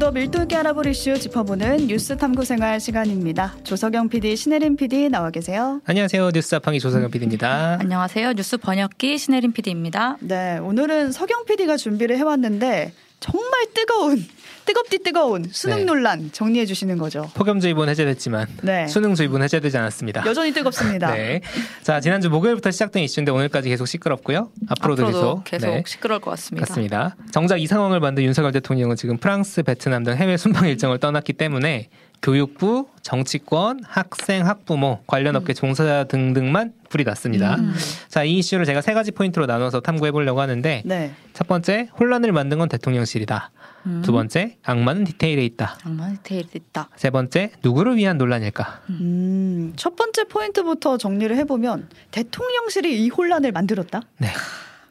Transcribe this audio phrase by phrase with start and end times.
[0.00, 3.54] 더 밀도 있게 알아볼 이슈 짚어보는 뉴스 탐구 생활 시간입니다.
[3.64, 5.82] 조석영 PD, 신혜림 PD 나와 계세요.
[5.84, 6.30] 안녕하세요.
[6.32, 7.76] 뉴스 자판기 조석영 PD입니다.
[7.82, 8.32] 안녕하세요.
[8.32, 10.16] 뉴스 번역기 신혜림 PD입니다.
[10.20, 14.24] 네, 오늘은 석영 PD가 준비를 해왔는데 정말 뜨거운
[14.64, 15.84] 뜨겁디 뜨거운 수능 네.
[15.84, 17.30] 논란 정리해 주시는 거죠.
[17.34, 18.86] 폭염 주의보는 해제됐지만 네.
[18.86, 20.24] 수능 주의보는 해제되지 않았습니다.
[20.26, 21.10] 여전히 뜨겁습니다.
[21.14, 21.40] 네.
[21.82, 24.50] 자 지난주 목요일부터 시작된 이슈인데 오늘까지 계속 시끄럽고요.
[24.68, 26.66] 앞으로도, 앞으로도 계속, 계속 네, 시끄러울 것 같습니다.
[26.66, 27.16] 같습니다.
[27.32, 31.88] 정작 이 상황을 만든 윤석열 대통령은 지금 프랑스, 베트남 등 해외 순방 일정을 떠났기 때문에
[32.22, 37.56] 교육부, 정치권, 학생, 학부모, 관련 업계 종사자 등등만 불이 났습니다.
[37.56, 37.74] 음.
[38.08, 41.14] 자, 이 이슈를 제가 세 가지 포인트로 나눠서 탐구해 보려고 하는데 네.
[41.32, 43.50] 첫 번째, 혼란을 만든 건 대통령실이다.
[43.86, 44.02] 음.
[44.04, 45.78] 두 번째, 악마는 디테일에 있다.
[45.80, 46.90] 정말 디테일이 있다.
[46.96, 48.82] 세 번째, 누구를 위한 논란일까?
[48.90, 54.02] 음, 첫 번째 포인트부터 정리를 해 보면 대통령실이 이 혼란을 만들었다.
[54.18, 54.28] 네.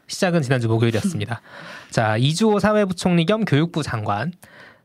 [0.08, 1.42] 시작은 지난주 목요일이었습니다.
[1.92, 4.32] 자, 이주호 사회부총리 겸 교육부 장관.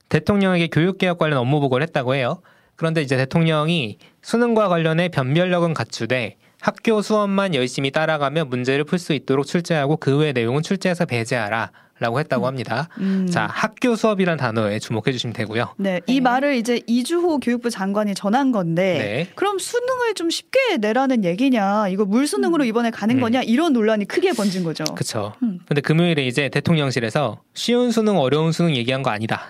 [0.08, 2.40] 대통령에게 교육개혁 관련 업무 보고를 했다고 해요.
[2.76, 9.46] 그런데 이제 대통령이 수능과 관련해 변별력은 갖추되 학교 수업만 열심히 따라가며 문제를 풀 수 있도록
[9.46, 11.70] 출제하고 그 외 내용은 출제해서 배제하라.
[12.00, 12.88] 라고 했다고 합니다.
[12.98, 13.28] 음.
[13.30, 15.74] 자, 학교 수업이란 단어에 주목해 주시면 되고요.
[15.78, 16.20] 네, 이 네.
[16.20, 19.30] 말을 이제 이주호 교육부 장관이 전한 건데 네.
[19.36, 23.20] 그럼 수능을 좀 쉽게 내라는 얘기냐 이거 물수능으로 이번에 가는 음.
[23.20, 24.82] 거냐 이런 논란이 크게 번진 거죠.
[24.96, 25.34] 그쵸.
[25.44, 25.60] 음.
[25.68, 29.46] 근데 금요일에 이제 대통령실에서 쉬운 수능, 어려운 수능 얘기한 거 아니다.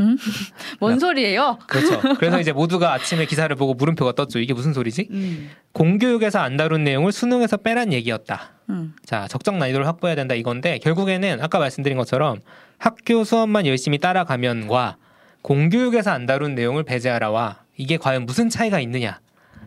[0.80, 1.58] 뭔 소리예요?
[1.66, 2.00] 그렇죠.
[2.18, 4.38] 그래서 이제 모두가 아침에 기사를 보고 물음표가 떴죠.
[4.38, 5.08] 이게 무슨 소리지?
[5.10, 5.50] 음.
[5.72, 8.52] 공교육에서 안 다룬 내용을 수능에서 빼란 얘기였다.
[8.70, 8.94] 음.
[9.04, 12.40] 자, 적정 난이도를 확보해야 된다 이건데 결국에는 아까 말씀드린 것처럼
[12.78, 14.96] 학교 수업만 열심히 따라가면과
[15.42, 19.20] 공교육에서 안 다룬 내용을 배제하라와 이게 과연 무슨 차이가 있느냐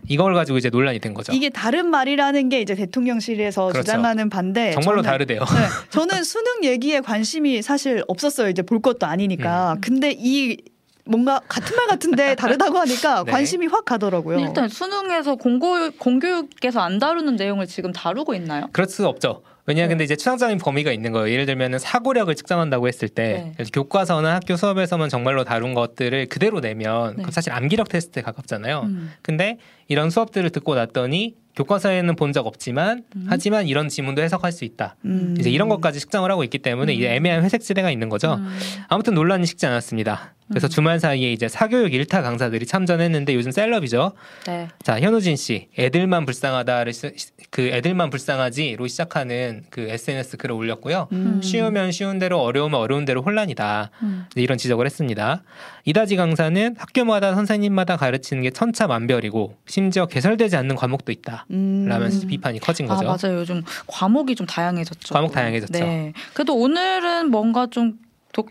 [0.08, 1.32] 이걸 가지고 이제 논란이 된 거죠.
[1.34, 3.82] 이게 다른 말이라는 게 이제 대통령실에서 그렇죠.
[3.84, 4.72] 주장하는 반대.
[4.72, 5.40] 정말로 저는- 다르대요.
[5.40, 5.46] 네,
[5.90, 8.50] 저는 수능 얘기에 관심이 사실 없었어요.
[8.50, 9.78] 이제 볼 것도 아니니까.
[9.82, 10.58] 근데 이
[11.06, 13.32] 뭔가 같은 말 같은데 다르다고 하니까 네.
[13.32, 14.40] 관심이 확 가더라고요.
[14.40, 18.68] 일단 수능에서 공고, 공교육에서 안 다루는 내용을 지금 다루고 있나요?
[18.72, 19.44] 그럴 수 없죠.
[19.66, 19.88] 왜냐 네.
[19.90, 21.32] 근데 이제 추상적인 범위가 있는 거예요.
[21.32, 23.64] 예를 들면 사고력을 측정한다고 했을 때 네.
[23.72, 27.24] 교과서나 학교 수업에서만 정말로 다룬 것들을 그대로 내면 네.
[27.32, 28.82] 사실 암기력 테스트에 가깝잖아요.
[28.84, 29.14] 음.
[29.22, 33.28] 근데 이런 수업들을 듣고 났더니 교과서에는 본 적 없지만 음.
[33.30, 34.96] 하지만 이런 지문도 해석할 수 있다.
[35.06, 35.36] 음.
[35.40, 38.34] 이제 이런 것까지 측정을 하고 있기 때문에 이제 애매한 회색 지대가 있는 거죠.
[38.34, 38.58] 음.
[38.90, 40.34] 아무튼 논란이 식지 않았습니다.
[40.50, 40.70] 그래서 음.
[40.70, 44.12] 주말 사이에 이제 사교육 일타 강사들이 참전했는데 요즘 셀럽이죠.
[44.48, 44.68] 네.
[44.84, 47.12] 자 현우진 씨 애들만 불쌍하다를 시-
[47.50, 51.08] 그 애들만 불쌍하지로 시작하는 그 SNS 글을 올렸고요.
[51.12, 51.42] 음.
[51.42, 53.90] 쉬우면 쉬운 대로 어려우면 어려운 대로 혼란이다.
[54.02, 54.26] 음.
[54.36, 55.44] 네, 이런 지적을 했습니다.
[55.86, 61.46] 이다지 강사는 학교마다 선생님마다 가르치는 게 천차만별이고 심지어 개설되지 않는 과목도 있다.
[61.52, 61.86] 음.
[61.88, 63.28] 라면서 비판이 커진 아 거죠.
[63.28, 63.40] 맞아요.
[63.40, 65.14] 요즘 과목이 좀 다양해졌죠.
[65.14, 65.74] 과목 다양해졌죠.
[65.80, 66.14] 네.
[66.34, 67.98] 그래도 오늘은 뭔가 좀 도-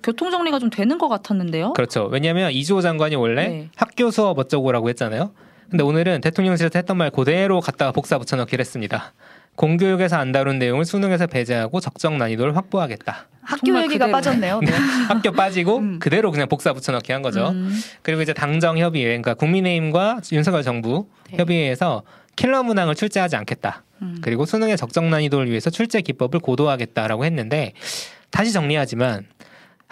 [0.02, 1.72] 교통 정리가 좀 되는 것 같았는데요.
[1.72, 2.04] 그렇죠.
[2.04, 3.68] 왜냐하면 이주호 장관이 원래 네.
[3.76, 5.32] 학교 수업 어쩌고라고 했잖아요.
[5.70, 9.12] 근데 오늘은 대통령실에서 했던 말 그대로 갖다가 복사 붙여넣기를 했습니다.
[9.56, 13.26] 공교육에서 안 다룬 내용을 수능에서 배제하고 적정 난이도를 확보하겠다.
[13.42, 14.12] 학교 얘기가 그대로네.
[14.12, 14.60] 빠졌네요.
[14.64, 14.72] 네.
[15.08, 15.98] 학교 빠지고 음.
[15.98, 17.48] 그대로 그냥 복사 붙여넣기 한 거죠.
[17.48, 17.74] 음.
[18.02, 21.38] 그리고 이제 당정 협의회, 그러니까 국민의힘과 윤석열 정부 네.
[21.38, 22.02] 협의회에서
[22.36, 23.82] 킬러 문항을 출제하지 않겠다.
[24.02, 24.18] 음.
[24.22, 27.72] 그리고 수능의 적정 난이도를 위해서 출제 기법을 고도하겠다라고 했는데
[28.30, 29.26] 다시 정리하지만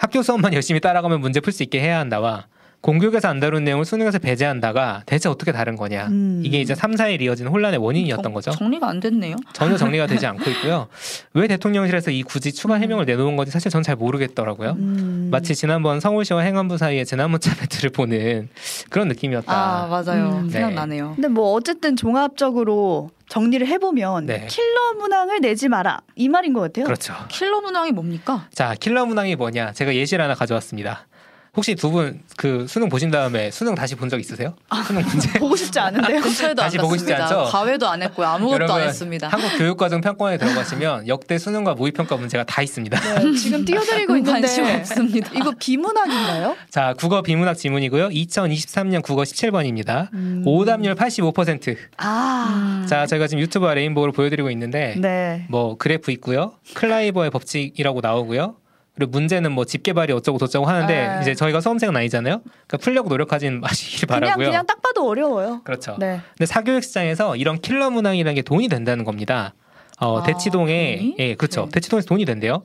[0.01, 2.47] 학교 수업만 열심히 따라가면 문제 풀 수 있게 해야 한다와
[2.81, 6.07] 공교육에서 안 다룬 내용을 수능에서 배제한다가 대체 어떻게 다른 거냐.
[6.07, 6.41] 음.
[6.43, 8.51] 이게 이제 3, 4일 이어진 혼란의 원인이었던 정- 거죠.
[8.51, 9.35] 정리가 안 됐네요.
[9.53, 10.87] 전혀 정리가 되지 않고 있고요.
[11.35, 14.71] 왜 대통령실에서 이 굳이 추가 해명을 내놓은 건지 사실 전 잘 모르겠더라고요.
[14.79, 15.29] 음.
[15.31, 18.49] 마치 지난번 서울시와 행안부 사이에 재난문자 battle을 보는
[18.89, 19.51] 그런 느낌이었다.
[19.51, 20.41] 아 맞아요.
[20.43, 20.49] 음.
[20.49, 21.13] 생각나네요.
[21.15, 24.45] 근데 뭐 어쨌든 종합적으로 정리를 해보면 네.
[24.49, 26.85] 킬러 문항을 내지 마라 이 말인 것 같아요.
[26.85, 27.13] 그렇죠.
[27.29, 28.47] 킬러 문항이 뭡니까?
[28.53, 29.71] 자, 킬러 문항이 뭐냐?
[29.73, 31.07] 제가 예시를 하나 가져왔습니다.
[31.55, 34.55] 혹시 두 분 그 수능 보신 다음에 수능 다시 본 적 있으세요?
[34.87, 35.31] 수능 문제?
[35.37, 36.21] 보고 싶지 않은데요.
[36.23, 37.13] 근처에도 안 다시 보고 싶지.
[37.13, 37.43] 않죠?
[37.51, 38.25] 과외도 안 했고요.
[38.25, 39.27] 아무것도 안 했습니다.
[39.27, 42.99] 한국 교육과정 평가원에 들어가시면 역대 수능과 모의평가 문제가 다 있습니다.
[42.99, 45.29] 네, 지금 띄워드리고 있는데 관심 없습니다.
[45.35, 46.55] 이거 비문학인가요?
[46.69, 48.09] 자, 국어 비문학 지문이고요.
[48.09, 50.11] 2023년 국어 17번입니다.
[50.13, 50.43] 음.
[50.45, 51.75] 오답률 85%.
[51.97, 52.87] 아, 음.
[52.87, 55.45] 자, 저희가 지금 유튜브와 레인보우를 보여드리고 있는데 네.
[55.49, 56.53] 뭐 그래프 있고요.
[56.75, 58.55] 클라이버의 법칙이라고 나오고요.
[58.95, 61.19] 그리고 문제는 뭐 집게발이 어쩌고 저쩌고 하는데 네.
[61.21, 62.41] 이제 저희가 수험생은 아니잖아요.
[62.43, 64.47] 그러니까 풀려고 노력하진 마시길 그냥 바라고요.
[64.47, 65.61] 그냥 딱 봐도 어려워요.
[65.63, 65.95] 그렇죠.
[65.99, 66.19] 네.
[66.37, 69.53] 근데 사교육 시장에서 이런 킬러 문항이라는 게 돈이 된다는 겁니다.
[69.99, 71.15] 어, 아, 대치동에 돈이?
[71.19, 71.65] 예, 그렇죠.
[71.65, 71.69] 네.
[71.73, 72.63] 대치동에서 돈이 된대요.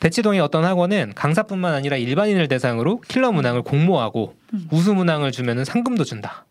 [0.00, 4.68] 대치동의 어떤 학원은 강사뿐만 아니라 일반인을 대상으로 킬러 문항을 공모하고 음.
[4.70, 6.44] 우수 문항을 주면은 상금도 준다.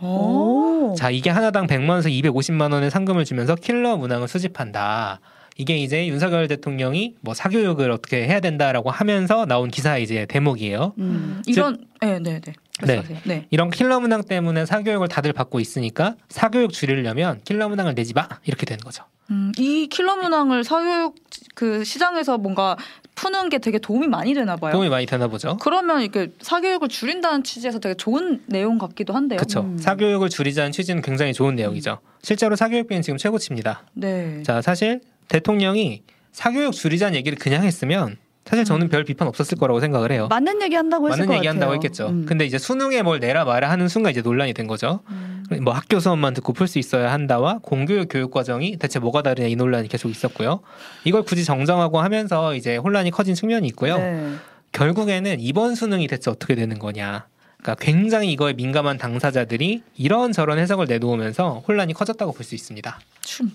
[0.00, 0.94] 오.
[0.96, 5.20] 자, 이게 하나당 100만 원에서 250만 원의 상금을 주면서 킬러 문항을 수집한다.
[5.58, 10.94] 이게 이제 윤석열 대통령이 뭐 사교육을 어떻게 해야 된다라고 하면서 나온 기사 이제 대목이에요.
[10.98, 11.42] 음.
[11.46, 12.52] 이런 네, 네, 네.
[12.80, 13.18] 말씀하세요.
[13.24, 13.46] 네.
[13.50, 18.66] 이런 킬러 문항 때문에 사교육을 다들 받고 있으니까 사교육 줄이려면 킬러 문항을 내지 마 이렇게
[18.66, 19.02] 되는 거죠.
[19.30, 21.16] 음, 이 킬러 문항을 사교육
[21.56, 22.76] 그 시장에서 뭔가
[23.16, 24.70] 푸는 게 되게 도움이 많이 되나 봐요.
[24.72, 25.56] 도움이 많이 되나 보죠.
[25.60, 29.38] 그러면 이렇게 사교육을 줄인다는 취지에서 되게 좋은 내용 같기도 한데요.
[29.38, 29.62] 그렇죠.
[29.62, 29.76] 음.
[29.76, 31.98] 사교육을 줄이자는 취지는 굉장히 좋은 내용이죠.
[32.22, 33.82] 실제로 사교육비는 지금 최고치입니다.
[33.94, 34.44] 네.
[34.44, 36.02] 자, 사실 대통령이
[36.32, 40.26] 사교육 줄이자는 얘기를 그냥 했으면 사실 저는 별 비판 없었을 거라고 생각을 해요.
[40.30, 41.74] 맞는 얘기 한다고 했을 맞는 것 얘기 한다고.
[41.74, 42.08] 했겠죠.
[42.08, 42.24] 음.
[42.26, 45.00] 근데 이제 수능에 뭘 내라 마라 하는 순간 이제 논란이 된 거죠.
[45.10, 45.44] 음.
[45.62, 49.56] 뭐 학교 수업만 듣고 풀 수 있어야 한다와 공교육 교육 과정이 대체 뭐가 다르냐 이
[49.56, 50.60] 논란이 계속 있었고요.
[51.04, 53.98] 이걸 굳이 정정하고 하면서 이제 혼란이 커진 측면이 있고요.
[53.98, 54.34] 네.
[54.72, 57.26] 결국에는 이번 수능이 대체 어떻게 되는 거냐.
[57.62, 62.98] 그러니까 굉장히 이거에 민감한 당사자들이 이런 저런 해석을 내놓으면서 혼란이 커졌다고 볼 수 있습니다.
[63.22, 63.50] 좀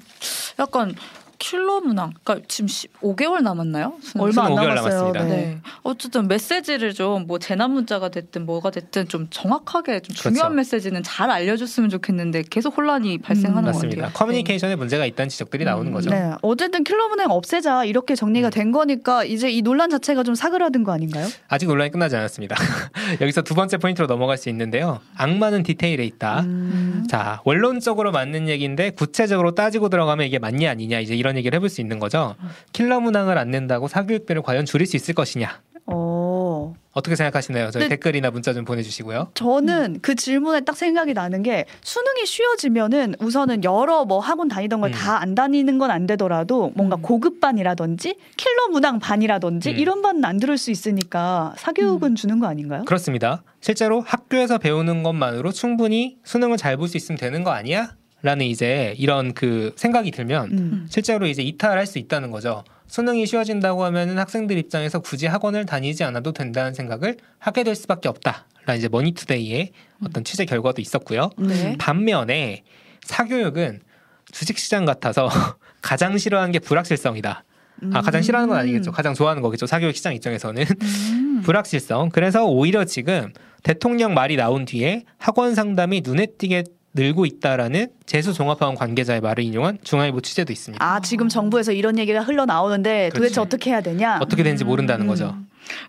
[0.59, 0.93] 약간
[1.44, 2.13] 킬러 문항.
[2.24, 3.94] 그러니까 지금 15개월 남았나요?
[4.18, 5.12] 얼마 안 5개월 남았어요.
[5.12, 5.24] 네.
[5.25, 5.57] 네.
[5.84, 10.56] 어쨌든 메시지를 좀 뭐 재난 문자가 됐든 뭐가 됐든 좀 정확하게 좀 중요한 그렇죠.
[10.56, 14.01] 메시지는 잘 알려줬으면 좋겠는데 계속 혼란이 발생하는 것 맞습니다.
[14.04, 14.13] 같아요.
[14.18, 16.10] 커뮤니케이션에 문제가 있다는 지적들이 나오는 음, 거죠.
[16.10, 16.31] 네.
[16.42, 18.51] 어쨌든 킬러 문항 없애자 이렇게 정리가 음.
[18.51, 21.28] 된 거니까 이제 이 논란 자체가 좀 사그라든 거 아닌가요?
[21.48, 22.56] 아직 논란이 끝나지 않았습니다.
[23.22, 25.00] 여기서 두 번째 포인트로 넘어갈 수 있는데요.
[25.16, 26.42] 악마는 디테일에 있다.
[26.42, 27.06] 음.
[27.10, 31.81] 자, 원론적으로 맞는 얘기인데 구체적으로 따지고 들어가면 이게 맞냐 아니냐 이제 이런 얘기를 해볼 수
[31.81, 32.35] 있는 거죠.
[32.74, 35.62] 킬러 문항을 안 낸다고 사교육비를 과연 줄일 수 있을 것이냐?
[35.85, 36.74] 어.
[36.94, 37.71] 어떻게 생각하시나요?
[37.71, 37.89] 저희 네.
[37.89, 39.31] 댓글이나 문자 좀 보내주시고요.
[39.33, 44.91] 저는 그 질문에 딱 생각이 나는 게 수능이 쉬워지면은 우선은 여러 뭐 학원 다니던 걸
[44.91, 44.94] 음.
[44.94, 47.01] 다안 다니는 건 안 되더라도 뭔가 음.
[47.01, 49.75] 고급반이라든지 킬러 문항 반이라든지 음.
[49.77, 52.85] 이런 반은 안 들을 수 있으니까 사교육은 주는 거 아닌가요?
[52.85, 53.44] 그렇습니다.
[53.59, 57.95] 실제로 학교에서 배우는 것만으로 충분히 수능을 잘 볼 수 있으면 되는 거 아니야?
[58.23, 60.87] 라는 이제 이런 그 생각이 들면 음.
[60.89, 62.63] 실제로 이제 이탈할 수 있다는 거죠.
[62.87, 68.47] 수능이 쉬워진다고 하면은 학생들 입장에서 굳이 학원을 다니지 않아도 된다는 생각을 하게 될 수밖에 없다.
[68.65, 69.71] 라는 이제 머니투데이의
[70.05, 71.31] 어떤 취재 결과도 있었고요.
[71.37, 71.75] 네.
[71.77, 72.63] 반면에
[73.01, 73.81] 사교육은
[74.31, 75.27] 주식시장 같아서
[75.81, 77.43] 가장 싫어하는 게 불확실성이다.
[77.91, 78.93] 아 가장 싫어하는 건 아니겠죠.
[78.93, 79.65] 가장 좋아하는 거겠죠.
[79.65, 81.41] 사교육 시장 입장에서는 음.
[81.43, 82.09] 불확실성.
[82.09, 83.33] 그래서 오히려 지금
[83.63, 86.63] 대통령 말이 나온 뒤에 학원 상담이 눈에 띄게
[86.94, 90.84] 늘고 있다라는 재수 종합학원 관계자의 말을 인용한 중앙일보 취재도 있습니다.
[90.86, 93.40] 아 지금 정부에서 이런 얘기가 흘러 나오는데 도대체 그렇지.
[93.40, 94.19] 어떻게 해야 되냐?
[94.22, 95.07] 어떻게 되는지 모른다는 음.
[95.07, 95.36] 거죠.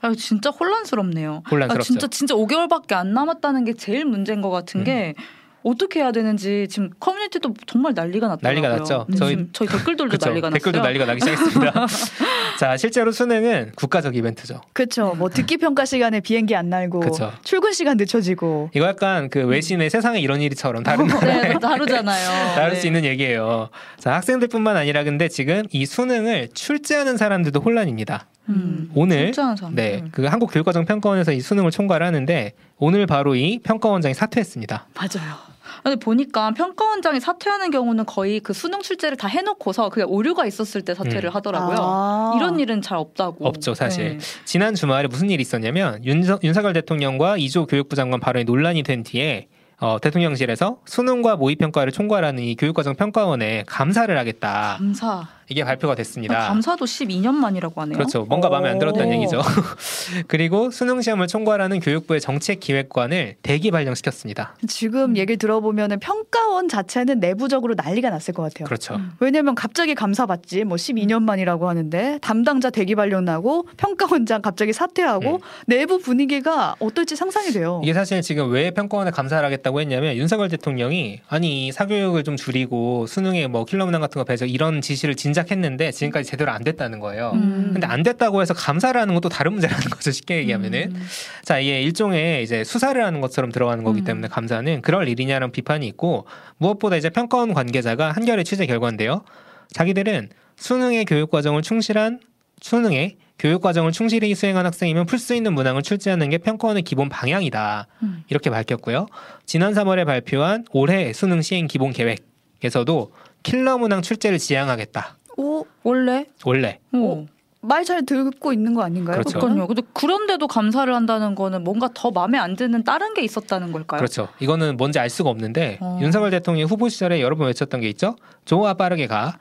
[0.00, 1.42] 아, 진짜 혼란스럽네요.
[1.50, 1.80] 혼란스럽죠.
[1.80, 4.84] 아, 진짜 진짜 5개월밖에 안 남았다는 게 제일 문제인 것 같은 음.
[4.84, 5.14] 게
[5.64, 8.60] 어떻게 해야 되는지 지금 커뮤니티도 정말 난리가 났더라고요.
[8.62, 9.06] 난리가 났죠.
[9.08, 10.26] 네, 저희- 지금 저희 댓글들도 그쵸.
[10.28, 10.58] 난리가 났어요.
[10.58, 11.86] 댓글도 난리가 나기 시작했습니다.
[12.60, 14.60] 자, 실제로 수능은 국가적 이벤트죠.
[14.74, 15.14] 그렇죠.
[15.16, 17.32] 뭐 듣기 평가 시간에 비행기 안 날고 그쵸.
[17.44, 22.54] 출근 시간 늦춰지고 이거 약간 그 외신의 세상에 이런 일이처럼 다른 네, 다르잖아요.
[22.54, 22.80] 다를 네.
[22.80, 23.70] 수 있는 얘기예요.
[23.98, 28.26] 자, 학생들뿐만 아니라 근데 지금 이 수능을 출제하는 사람들도 혼란입니다.
[28.50, 28.90] 음.
[28.94, 29.32] 오늘.
[29.72, 34.88] 네, 그 한국 교육과정 평가원에서 이 수능을 총괄을 하는데 오늘 바로 이 평가원장이 사퇴했습니다.
[34.94, 35.53] 맞아요.
[35.84, 40.94] 근데 보니까 평가원장이 사퇴하는 경우는 거의 그 수능 출제를 다 해놓고서 그게 오류가 있었을 때
[40.94, 41.34] 사퇴를 음.
[41.34, 41.76] 하더라고요.
[41.78, 42.32] 아.
[42.36, 43.46] 이런 일은 잘 없다고.
[43.46, 44.16] 없죠, 사실.
[44.16, 44.18] 네.
[44.46, 49.48] 지난 주말에 무슨 일이 있었냐면 윤석, 윤석열 대통령과 이조 교육부 장관 발언이 논란이 된 뒤에
[49.78, 54.76] 어, 대통령실에서 수능과 모의평가를 총괄하는 이 교육과정 평가원에 감사를 하겠다.
[54.78, 55.28] 감사.
[55.48, 56.48] 이게 발표가 됐습니다.
[56.48, 57.96] 감사도 12년 만이라고 하네요.
[57.96, 58.24] 그렇죠.
[58.24, 59.12] 뭔가 마음에 안 들었다는 오.
[59.12, 59.42] 얘기죠.
[60.26, 64.56] 그리고 수능 시험을 총괄하는 교육부의 정책 기획관을 대기 발령시켰습니다.
[64.68, 65.16] 지금 음.
[65.16, 68.66] 얘기를 들어보면은 평가원 자체는 내부적으로 난리가 났을 것 같아요.
[68.66, 68.94] 그렇죠.
[68.94, 69.12] 음.
[69.20, 75.36] 왜냐면 갑자기 감사 받지 뭐 12년 만이라고 하는데 담당자 대기 발령 나고 평가원장 갑자기 사퇴하고
[75.36, 75.40] 음.
[75.66, 77.80] 내부 분위기가 어떨지 상상이 돼요.
[77.82, 83.46] 이게 사실 지금 왜 평가원에 감사를 하겠다고 했냐면 윤석열 대통령이 아니 사교육을 좀 줄이고 수능에
[83.46, 87.32] 뭐 킬러 문항 같은 거 배제 이런 지시를 진 작했는데 지금까지 제대로 안 됐다는 거예요.
[87.34, 87.70] 음.
[87.72, 90.10] 근데 안 됐다고 해서 감사를 하는 것도 다른 문제라는 거죠.
[90.10, 90.92] 쉽게 얘기하면은.
[90.94, 91.06] 음.
[91.44, 94.04] 자, 이게 일종의 이제 수사를 하는 것처럼 들어가는 거기 음.
[94.04, 96.26] 때문에 감사는 그럴 일이냐는 비판이 있고
[96.58, 99.24] 무엇보다 이제 평가원 관계자가 한겨레 취재 결과인데요.
[99.72, 102.20] 자기들은 수능의 교육 과정을 충실한
[102.60, 107.86] 수능에 교육 과정을 충실히 수행한 학생이면 풀 수 있는 문항을 출제하는 게 평가원의 기본 방향이다.
[108.02, 108.22] 음.
[108.28, 109.06] 이렇게 밝혔고요.
[109.44, 113.12] 지난 3월에 발표한 올해 수능 시행 기본 계획에서도
[113.42, 115.18] 킬러 문항 출제를 지양하겠다.
[115.36, 117.26] 오, 원래 원래 어.
[117.64, 119.18] 말잘 듣고 있는 거 아닌가요?
[119.18, 119.38] 그렇죠.
[119.38, 119.66] 그러니까요.
[119.66, 123.98] 근데 그런데도 감사를 한다는 거는 뭔가 더 마음에 안 드는 다른 게 있었다는 걸까요?
[123.98, 124.28] 그렇죠.
[124.38, 125.98] 이거는 뭔지 알 수가 없는데 어.
[126.02, 128.16] 윤석열 대통령이 후보 시절에 여러 번 외쳤던 게 있죠.
[128.44, 129.38] 좋아 빠르게 가.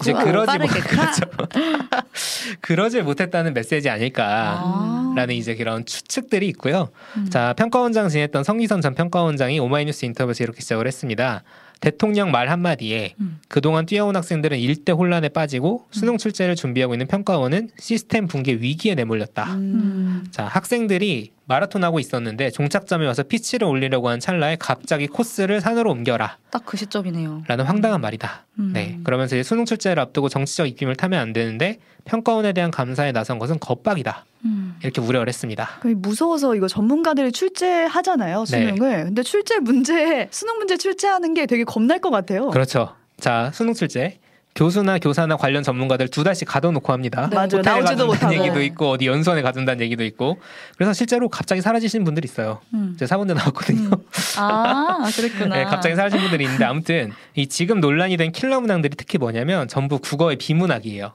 [0.00, 1.12] 이제 좋아, 그러지 못 가.
[2.60, 5.32] 그러질 못했다는 메시지 아닐까라는 아.
[5.32, 6.90] 이제 그런 추측들이 있고요.
[7.16, 7.28] 음.
[7.30, 11.42] 자 평가원장 지냈던 성기선 전 평가원장이 오마이뉴스 인터뷰에서 이렇게 시작을 했습니다.
[11.80, 13.38] 대통령 말 한마디에 음.
[13.48, 19.54] 그동안 뛰어온 학생들은 일대 혼란에 빠지고 수능 출제를 준비하고 있는 평가원은 시스템 붕괴 위기에 내몰렸다.
[19.54, 20.26] 음.
[20.30, 26.38] 자, 학생들이 마라톤 하고 있었는데 종착점에 와서 피치를 올리려고 한 찰나에 갑자기 코스를 산으로 옮겨라.
[26.50, 27.44] 딱 그 시점이네요.
[27.46, 28.46] 라는 황당한 말이다.
[28.58, 28.70] 음.
[28.72, 28.98] 네.
[29.04, 33.60] 그러면서 이제 수능 출제를 앞두고 정치적 입김을 타면 안 되는데 평가원에 대한 감사에 나선 것은
[33.60, 34.24] 겁박이다.
[34.46, 34.65] 음.
[34.82, 35.68] 이렇게 우려를 했습니다.
[35.84, 38.46] 무서워서 이거 전문가들이 출제하잖아요 네.
[38.46, 39.04] 수능을.
[39.04, 42.50] 근데 출제 문제 수능 문제 출제하는 게 되게 겁날 것 같아요.
[42.50, 42.94] 그렇죠.
[43.18, 44.18] 자, 수능 출제.
[44.56, 47.28] 교수나 교사나 관련 전문가들 두 달씩 가둬놓고 합니다.
[47.28, 47.36] 네.
[47.36, 47.58] 맞아요.
[47.58, 48.34] 호텔에 나오지도 못하고.
[48.34, 50.38] 얘기도 있고 어디 연수원에 가둔다는 얘기도 있고
[50.76, 52.60] 그래서 실제로 갑자기 사라지신 분들이 있어요.
[52.72, 52.96] 음.
[52.98, 53.90] 제 사본대 나왔거든요.
[54.38, 55.56] 아, 그랬구나.
[55.56, 59.98] 네, 갑자기 사라진 분들이 있는데 아무튼 이 지금 논란이 된 킬러 문항들이 특히 뭐냐면 전부
[59.98, 61.12] 국어의 비문학이에요.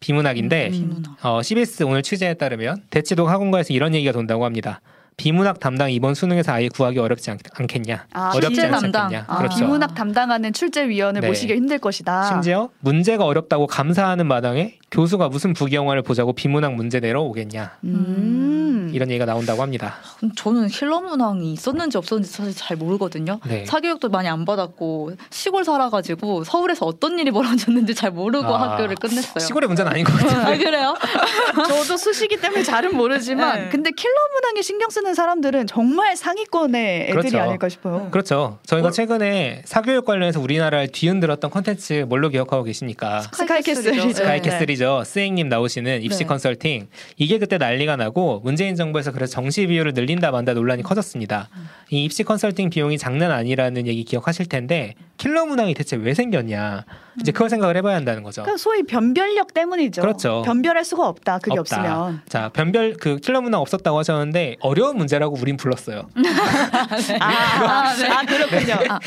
[0.00, 0.72] 비문학인데 음.
[0.72, 1.24] 비문학.
[1.24, 4.80] 어, CBS 오늘 취재에 따르면 대치동 학원가에서 이런 얘기가 돈다고 합니다.
[5.18, 8.62] 비문학 담당 이번 수능에서 아예 구하기 어렵지 않, 겠냐 아, 어렵지.
[8.62, 9.24] 않겠냐.
[9.28, 9.36] 아.
[9.38, 9.58] 그렇죠.
[9.58, 11.28] 비문학 담당하는 출제위원을 네.
[11.28, 12.24] 모시기 힘들 것이다.
[12.24, 18.90] 심지어 문제가 어렵다고 감사하는 마당에 교수가 무슨 부경화를 보자고 비문학 문제 내러 오겠냐 음.
[18.92, 19.94] 이런 얘기가 나온다고 합니다.
[20.34, 23.38] 저는 킬러 문항이 있었는지 없었는지 사실 잘 모르거든요.
[23.46, 23.64] 네.
[23.66, 29.38] 사교육도 많이 안 받았고 시골 살아가지고 서울에서 어떤 일이 벌어졌는지 잘 모르고 아, 학교를 끝냈어요.
[29.38, 30.54] 시골의 문제는 아닌 것 같아요.
[30.54, 30.96] 아 그래요?
[31.68, 33.68] 저도 수시기 때문에 잘은 모르지만 네.
[33.68, 37.38] 근데 킬러 문항에 신경 쓰는 사람들은 정말 상위권의 애들이 그렇죠.
[37.38, 38.08] 아닐까 싶어요.
[38.10, 38.58] 그렇죠.
[38.66, 38.90] 저희가 어?
[38.90, 43.22] 최근에 사교육 관련해서 우리나라를 뒤흔들었던 컨텐츠 뭘로 기억하고 계십니까?
[43.32, 44.06] 스카이캐슬이죠.
[44.06, 44.12] 네.
[44.12, 44.79] 스카이캐슬이죠.
[45.04, 46.24] 쓰앵님 나오시는 입시 네.
[46.26, 46.88] 컨설팅.
[47.16, 51.48] 이게 그때 난리가 나고 문재인 정부에서 그래서 정시 비율을 늘린다 만다 논란이 커졌습니다.
[51.90, 56.84] 이 입시 컨설팅 비용이 장난 아니라는 얘기 기억하실 텐데 킬러 문항이 대체 왜 생겼냐.
[57.20, 58.42] 이제 그걸 생각을 해봐야 한다는 거죠.
[58.42, 60.02] 그러니까 소위 변별력 때문이죠.
[60.02, 60.42] 그렇죠.
[60.44, 61.38] 변별할 수가 없다.
[61.38, 61.76] 그게 없다.
[61.80, 62.22] 없으면.
[62.28, 66.08] 자, 변별 그 킬러 문항 없었다고 하셨는데 어려운 문제라고 우린 불렀어요.
[67.20, 68.08] 아, 아, 네.
[68.08, 68.74] 아, 그렇군요.
[68.88, 68.98] 아,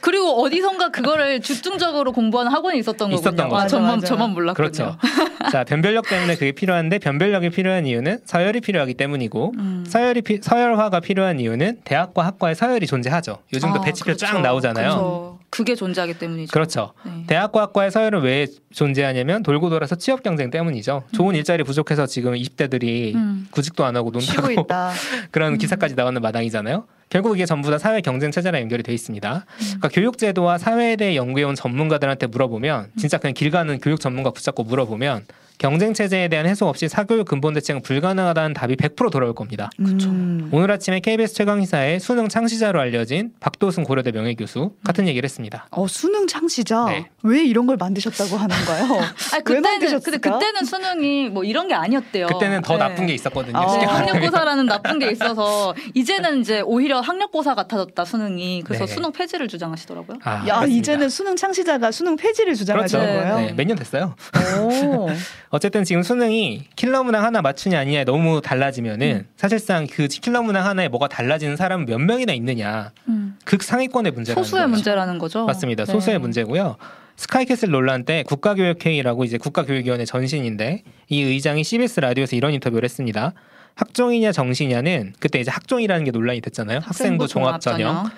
[0.00, 3.16] 그리고 어디선가 그거를 집중적으로 공부하는 학원이 있었던 거군요.
[3.20, 3.64] 있었던 거죠.
[3.64, 4.06] 아, 저만 맞아.
[4.06, 4.54] 저만 몰랐군요.
[4.54, 4.96] 그렇죠.
[5.50, 9.84] 자, 변별력 때문에 그게 필요한데 변별력이 필요한 이유는 서열이 필요하기 때문이고 음.
[9.86, 13.38] 서열이 피- 서열화가 필요한 이유는 대학과 학과에 서열이 존재하죠.
[13.52, 14.42] 요즘도 아, 배치표 쫙 그렇죠.
[14.42, 14.88] 나오잖아요.
[14.88, 15.38] 그렇죠.
[15.50, 16.50] 그게 존재하기 때문이죠.
[16.52, 16.92] 그렇죠.
[17.04, 17.24] 네.
[17.42, 21.04] 대학과 학과의 서열은 왜 존재하냐면 돌고 돌아서 취업 경쟁 때문이죠.
[21.12, 23.48] 좋은 일자리 부족해서 지금 20대들이 음.
[23.50, 24.66] 구직도 안 하고 논다고.
[25.32, 26.84] 그런 기사까지 나오는 마당이잖아요.
[27.08, 29.44] 결국 이게 전부 다 사회 경쟁 체제랑 연결이 돼 있습니다.
[29.58, 34.62] 그러니까 교육 제도와 사회에 대해 연구해온 전문가들한테 물어보면 진짜 그냥 길 가는 교육 전문가 붙잡고
[34.62, 35.24] 물어보면
[35.58, 39.70] 경쟁 체제에 대한 해소 없이 사교육 근본 대책은 불가능하다는 답이 100% 돌아올 겁니다.
[39.80, 40.48] 음.
[40.52, 45.66] 오늘 아침에 KBS 최강 시사에 수능 창시자로 알려진 박도순 고려대 명예교수 같은 얘기를 했습니다.
[45.70, 46.86] 어, 수능 창시자.
[46.86, 47.10] 네.
[47.22, 48.84] 왜 이런 걸 만드셨다고 하는가요?
[49.32, 50.00] 아니, 왜 그때는?
[50.00, 52.26] 근데 그때는 수능이 뭐 이런 게 아니었대요.
[52.26, 52.78] 그때는 더 네.
[52.80, 53.56] 나쁜 게 있었거든요.
[53.56, 53.64] 아.
[53.66, 53.88] 말하면.
[53.88, 58.92] 학력고사라는 나쁜 게 있어서 이제는 이제 오히려 학력고사 같아졌다 수능이 그래서 네.
[58.92, 60.18] 수능 폐지를 주장하시더라고요.
[60.24, 60.66] 아, 야, 그렇습니다.
[60.66, 63.22] 이제는 수능 창시자가 수능 폐지를 주장하시는 그렇죠.
[63.22, 63.46] 거예요?
[63.46, 64.14] 네, 몇년 됐어요.
[65.52, 65.56] 오.
[65.56, 70.88] 어쨌든 지금 수능이 킬러 문항 하나 맞추냐 아니냐 너무 달라지면은 사실상 그 킬러 문항 하나에
[70.88, 73.36] 뭐가 달라지는 사람은 몇 명이나 있느냐 음.
[73.44, 74.70] 극상위권의 문제라는 소수의 거죠.
[74.70, 75.44] 문제라는 거죠.
[75.44, 75.84] 맞습니다.
[75.84, 75.92] 네.
[75.92, 76.76] 소수의 문제고요.
[77.16, 83.34] 스카이캐슬 논란 때 국가교육회의라고 이제 국가교육위원회 전신인데 이 의장이 CBS 라디오에서 이런 인터뷰를 했습니다.
[83.74, 86.80] 학종이냐 정시냐는 그때 이제 학종이라는 게 논란이 됐잖아요.
[86.82, 88.08] 학생부 종합 전형.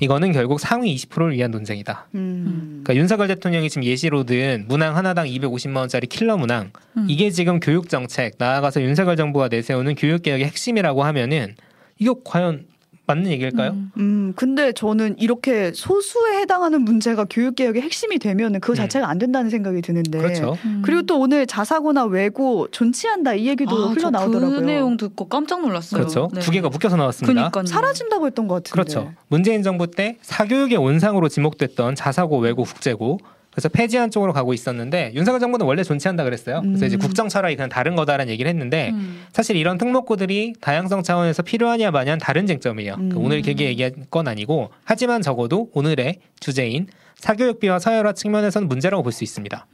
[0.00, 2.08] 이거는 결국 상위 20%를 위한 논쟁이다.
[2.14, 2.82] 음.
[2.82, 7.06] 그러니까 윤석열 대통령이 지금 예시로 든 문항 하나당 250만 원짜리 킬러 문항 음.
[7.08, 11.54] 이게 지금 교육 정책 나아가서 윤석열 정부가 내세우는 교육 개혁의 핵심이라고 하면은
[11.98, 12.66] 이거 과연
[13.06, 13.72] 맞는 얘기일까요?
[13.72, 13.92] 음.
[13.98, 18.76] 음, 근데 저는 이렇게 소수에 해당하는 문제가 교육개혁의 핵심이 되면은 그거 음.
[18.76, 20.18] 자체가 안 된다는 생각이 드는데.
[20.18, 20.56] 그렇죠.
[20.64, 20.82] 음.
[20.84, 24.60] 그리고 또 오늘 자사고나 외고 존치한다 이 얘기도 아, 저 흘러나오더라고요.
[24.60, 26.00] 그 내용 듣고 깜짝 놀랐어요.
[26.00, 26.30] 그렇죠.
[26.32, 26.40] 네.
[26.40, 27.50] 두 개가 묶여서 나왔습니다.
[27.50, 27.66] 그러니까요.
[27.66, 28.70] 사라진다고 했던 것 같은데.
[28.72, 29.12] 그렇죠.
[29.28, 33.18] 문재인 정부 때 사교육의 온상으로 지목됐던 자사고, 외고, 국제고
[33.54, 36.60] 그래서 폐지한 쪽으로 가고 있었는데 윤석열 정부는 원래 존치한다 그랬어요.
[36.62, 36.98] 그래서 이제 음.
[36.98, 39.22] 국정 철학이 그냥 다른 거다라는 얘기를 했는데 음.
[39.32, 42.94] 사실 이런 특목고들이 다양성 차원에서 필요하냐 마냐는 다른 쟁점이에요.
[42.98, 43.08] 음.
[43.10, 49.12] 그 오늘 길게 얘기한 건 아니고 하지만 적어도 오늘의 주제인 사교육비와 서열화 측면에서는 문제라고 볼
[49.12, 49.66] 수 있습니다.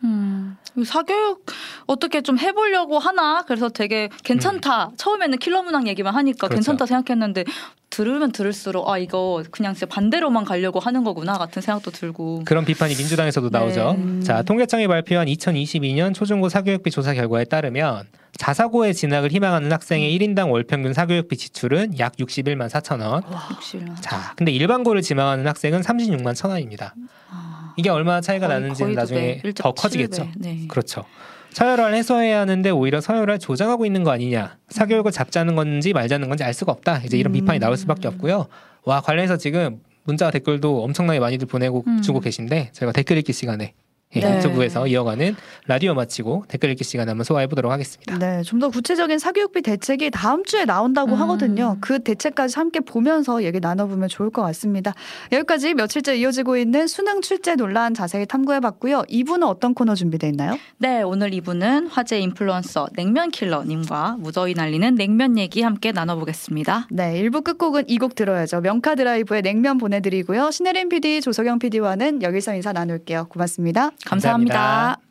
[0.76, 0.84] 음.
[0.84, 1.44] 사교육
[1.86, 4.90] 어떻게 좀 해보려고 하나 그래서 되게 괜찮다.
[4.96, 6.48] 처음에는 킬러 문항 얘기만 하니까 음.
[6.48, 6.54] 그렇죠.
[6.54, 7.44] 괜찮다 생각했는데
[7.90, 12.44] 들으면 들을수록 아 이거 그냥 진짜 반대로만 가려고 하는 거구나 같은 생각도 들고.
[12.44, 13.58] 그런 비판이 민주당에서도 네.
[13.58, 13.96] 나오죠.
[13.98, 14.22] 음.
[14.24, 20.62] 자, 통계청이 발표한 2022년 초중고 사교육비 조사 결과에 따르면 자사고에 진학을 희망하는 학생의 1인당 월
[20.62, 23.22] 평균 사교육비 지출은 약 61만 4천 원.
[23.54, 23.84] 욕실.
[24.00, 26.94] 자, 근데 일반고를 지망하는 학생은 36만 천 원입니다.
[27.28, 30.24] 아, 이게 얼마나 차이가 나는지는 나중에 배, 더1.7 커지겠죠.
[30.24, 30.30] 배.
[30.36, 30.66] 네.
[30.68, 31.04] 그렇죠.
[31.52, 34.56] 서열화를 해소해야 하는데 오히려 서열화를 조장하고 있는 거 아니냐.
[34.68, 36.98] 사교육을 잡자는 건지 말자는 건지 알 수가 없다.
[37.04, 37.34] 이제 이런 음.
[37.34, 38.46] 비판이 나올 수밖에 없고요.
[38.84, 42.02] 와 관련해서 지금 문자 댓글도 엄청나게 많이들 보내고 음.
[42.02, 43.72] 주고 계신데 저희가 댓글 읽기 시간에 예,
[44.12, 44.36] 네.
[44.38, 45.36] 유튜브에서 이어가는
[45.68, 48.18] 라디오 마치고 댓글 읽기 시간에 한번 소화해 보도록 하겠습니다.
[48.18, 51.20] 네, 좀 더 구체적인 사교육비 대책이 다음 주에 나온다고 음.
[51.22, 51.78] 하거든요.
[51.80, 54.92] 그 대책까지 함께 보면서 얘기 나눠보면 좋을 것 같습니다.
[55.32, 59.04] 여기까지 며칠째 이어지고 있는 수능 출제 논란 자세히 탐구해봤고요.
[59.08, 60.58] 2부는 어떤 코너 준비되어 있나요?
[60.76, 66.88] 네, 오늘 이분은 화제 인플루언서 냉면 킬러님과 무더위 날리는 냉면 얘기 함께 나눠보겠습니다.
[66.90, 68.60] 네, 1부 끝곡은 이 곡 들어야죠.
[68.62, 70.50] 명카 드라이브의 냉면 보내드리고요.
[70.50, 73.26] 신혜림 PD, 조석영 PD와는 여기서 인사 나눌게요.
[73.28, 73.90] 고맙습니다.
[74.06, 74.54] 감사합니다.
[74.54, 75.09] 감사합니다.